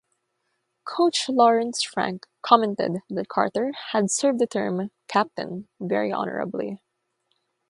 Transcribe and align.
Coach 0.83 1.29
Lawrence 1.29 1.83
Frank 1.83 2.25
commented 2.41 3.01
that 3.11 3.27
Carter 3.29 3.71
had 3.91 4.09
served 4.09 4.39
the 4.39 4.47
term 4.47 4.89
'captain' 5.07 5.67
very 5.79 6.11
honorably. 6.11 6.81